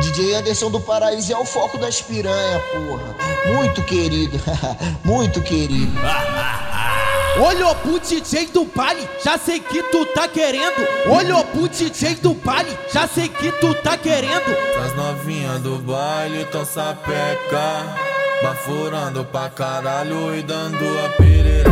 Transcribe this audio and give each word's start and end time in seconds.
DJ 0.00 0.34
Anderson 0.36 0.70
do 0.70 0.80
Paraíso 0.80 1.32
é 1.32 1.36
o 1.36 1.44
foco 1.44 1.78
das 1.78 2.00
piranha, 2.00 2.60
porra. 2.72 3.16
Muito 3.54 3.82
querido, 3.82 4.38
muito 5.04 5.40
querido. 5.42 5.92
Olhou 7.38 7.72
pro 7.76 8.00
DJ 8.00 8.46
do 8.46 8.64
baile, 8.64 9.08
já 9.24 9.38
sei 9.38 9.60
que 9.60 9.80
tu 9.84 10.04
tá 10.06 10.26
querendo. 10.26 10.86
Olhou 11.06 11.44
pro 11.44 11.68
DJ 11.68 12.16
do 12.16 12.34
baile, 12.34 12.76
já 12.92 13.06
sei 13.06 13.28
que 13.28 13.52
tu 13.52 13.74
tá 13.74 13.96
querendo. 13.96 14.56
As 14.84 14.92
novinhas 14.96 15.60
do 15.60 15.78
baile 15.78 16.44
tão 16.46 16.64
sapeca, 16.64 17.94
bafurando 18.42 19.24
pra 19.24 19.48
caralho 19.50 20.36
e 20.36 20.42
dando 20.42 20.84
a 21.04 21.10
perereca. 21.10 21.70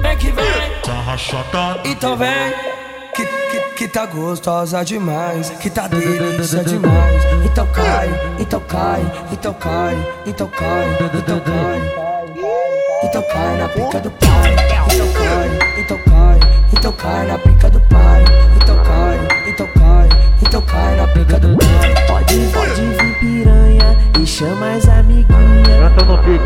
Vem 0.00 0.16
que 0.18 0.30
vem, 0.30 0.44
então 1.84 2.16
vem. 2.16 2.54
Que, 3.14 3.26
que, 3.78 3.86
tá 3.86 4.06
gostosa 4.06 4.84
demais, 4.84 5.50
que 5.50 5.70
tá 5.70 5.86
delícia 5.86 6.64
demais. 6.64 7.22
Então 7.44 7.64
cai, 7.68 8.10
então 8.40 8.60
cai, 8.60 9.00
então 9.30 9.54
cai, 9.54 9.96
então 10.26 10.48
cai, 10.48 10.84
então 11.14 11.40
cai. 11.40 12.08
Então 13.04 13.22
cai 13.22 13.56
na 13.56 13.68
pica 13.68 14.00
do 14.00 14.10
pai. 14.10 14.56
Então 14.92 15.12
cai, 15.12 15.78
então 15.78 15.98
cai, 15.98 16.40
então 16.72 16.92
cai 16.92 17.26
na 17.28 17.38
pica 17.38 17.70
do 17.70 17.80
pai. 17.82 18.24
Então 18.56 18.76
cai, 18.82 19.18
então 19.46 19.66
cai, 19.68 20.08
então 20.42 20.62
cai 20.62 20.96
na 20.96 21.06
pica 21.06 21.38
do 21.38 21.56
pai. 21.56 21.77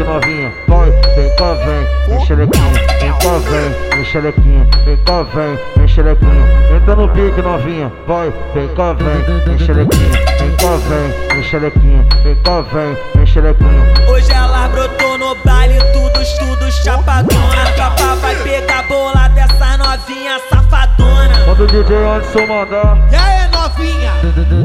Pique 0.02 0.11
novinha, 0.11 0.52
vai, 0.66 0.91
vem 1.15 1.37
cá, 1.37 1.52
vem, 1.55 1.87
vem 2.09 2.27
xerequinha, 2.27 2.73
vem 2.98 3.12
cá, 3.12 3.38
vem, 3.38 3.91
vem 3.95 4.05
xerequinha, 4.05 4.69
vem 4.84 4.97
cá, 5.05 5.23
vem, 5.23 5.59
vem 5.77 5.88
xerequinha. 5.88 6.77
Entra 6.77 6.97
no 6.97 7.09
pique 7.09 7.41
novinha, 7.41 7.92
vai, 8.06 8.33
vem 8.52 8.69
cá, 8.75 8.95
vem, 8.95 9.23
vem 9.45 9.59
xerequinha, 9.59 10.11
vem 10.41 10.56
cá, 10.56 10.77
vem, 10.88 11.28
vem 11.28 11.42
xerequinha, 11.45 12.06
vem 12.25 12.34
cá, 12.42 12.61
vem, 12.62 12.97
vem 13.15 13.27
xerequinha. 13.27 13.95
Hoje 14.09 14.33
ela 14.33 14.69
brotou 14.69 15.19
no 15.19 15.36
baile, 15.44 15.78
tudo, 15.92 16.20
tudo 16.41 16.72
chapadona. 16.72 17.62
A 17.62 17.72
tropa 17.72 18.16
vai 18.16 18.34
pegar 18.42 18.83
bola 18.89 19.28
dessa 19.28 19.77
novinha 19.77 20.41
safadona. 20.50 21.44
Quando 21.44 21.62
o 21.62 21.66
DJ 21.69 21.97
Anderson 21.97 22.47
mandar, 22.48 22.98
E 23.12 23.14
aí, 23.14 23.48
novinha? 23.53 24.12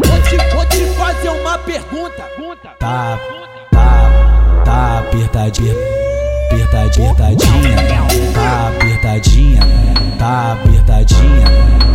Vou 0.04 0.22
te, 0.24 0.56
vou 0.56 0.66
te 0.66 0.86
fazer 0.96 1.30
uma 1.30 1.60
pergunta. 1.60 2.24
Tá, 2.80 3.20
tá, 3.20 3.57
tá 4.78 5.00
apertadinha, 5.00 5.74
apertadinha, 6.52 7.10
apertadinha, 7.12 7.76
tá 8.32 8.68
apertadinha, 8.68 9.60
tá 10.20 10.52
apertadinha, 10.54 11.48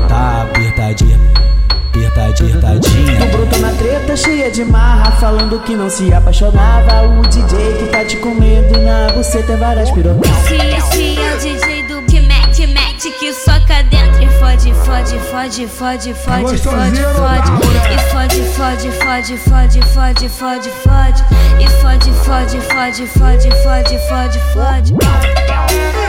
tá 0.08 0.42
apertadinha, 0.42 1.20
apertadinha, 1.92 2.34
Tu 2.34 2.66
apertadinha. 2.66 3.26
brotou 3.26 3.58
na 3.60 3.70
treta 3.70 4.16
cheia 4.16 4.50
de 4.50 4.64
marra, 4.64 5.12
falando 5.12 5.60
que 5.60 5.76
não 5.76 5.88
se 5.88 6.12
apaixonava. 6.12 7.02
O 7.06 7.22
DJ 7.28 7.74
que 7.78 7.86
tá 7.86 8.04
te 8.04 8.16
comendo 8.16 8.76
e 8.76 8.80
na 8.80 9.12
você 9.12 9.40
tem 9.44 9.56
várias 9.56 9.88
pirocas. 9.92 10.28
Esse, 10.28 10.54
esse 10.56 11.20
é 11.20 11.34
o 11.34 11.38
DJ 11.38 11.81
fode, 15.32 15.66
fode, 15.66 16.12
fode, 16.12 16.58
fode, 16.58 16.62
fode. 16.62 17.50
E 17.90 17.98
fode, 18.10 18.42
fode, 18.52 18.90
fode, 18.92 19.38
fode, 19.38 19.82
fode, 19.82 20.28
fode, 20.28 20.70
fode. 20.70 21.24
E 21.58 21.68
fode, 21.80 22.12
fode, 22.12 22.60
fode, 22.60 23.06
fode, 23.06 23.50
fode, 23.62 23.98
fode, 24.08 24.38
fode. 24.52 26.01